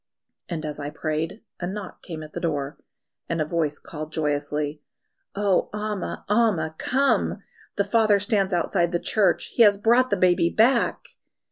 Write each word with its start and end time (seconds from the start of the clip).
And 0.49 0.65
as 0.65 0.79
I 0.79 0.89
prayed, 0.89 1.43
a 1.59 1.67
knock 1.67 2.01
came 2.01 2.23
at 2.23 2.33
the 2.33 2.39
door, 2.39 2.79
and 3.29 3.39
a 3.39 3.45
voice 3.45 3.77
called 3.77 4.11
joyously, 4.11 4.81
"Oh, 5.35 5.69
Amma! 5.75 6.25
Amma! 6.27 6.73
Come! 6.79 7.43
The 7.75 7.83
father 7.85 8.19
stands 8.19 8.51
outside 8.51 8.93
the 8.93 8.99
church; 8.99 9.51
he 9.53 9.61
has 9.61 9.77
brought 9.77 10.09
the 10.09 10.17
baby 10.17 10.49
back!" 10.49 11.05